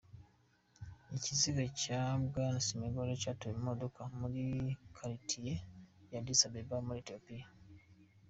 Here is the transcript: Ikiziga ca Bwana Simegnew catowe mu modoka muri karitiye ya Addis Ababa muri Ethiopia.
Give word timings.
Ikiziga 1.17 1.63
ca 1.79 1.99
Bwana 2.27 2.59
Simegnew 2.65 3.19
catowe 3.23 3.53
mu 3.57 3.63
modoka 3.69 4.01
muri 4.19 4.43
karitiye 4.95 5.53
ya 6.11 6.17
Addis 6.19 6.41
Ababa 6.47 6.77
muri 6.87 6.99
Ethiopia. 7.03 7.45